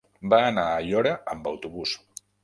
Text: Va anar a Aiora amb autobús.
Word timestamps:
Va 0.33 0.37
anar 0.45 0.63
a 0.69 0.77
Aiora 0.79 1.11
amb 1.33 1.49
autobús. 1.51 1.93